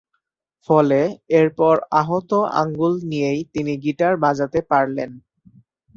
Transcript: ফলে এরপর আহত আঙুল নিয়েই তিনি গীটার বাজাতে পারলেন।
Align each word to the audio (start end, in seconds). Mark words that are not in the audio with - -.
ফলে 0.69 0.99
এরপর 1.39 1.75
আহত 2.01 2.31
আঙুল 2.61 2.93
নিয়েই 3.09 3.41
তিনি 3.53 3.73
গীটার 3.83 4.13
বাজাতে 4.23 4.59
পারলেন। 4.71 5.09